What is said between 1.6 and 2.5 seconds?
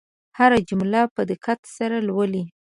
سره لولئ.